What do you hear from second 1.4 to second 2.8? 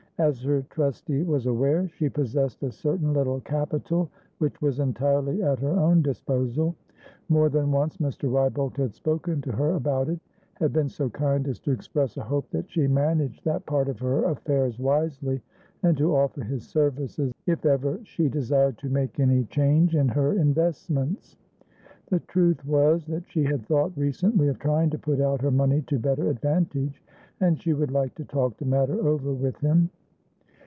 aware, she possessed a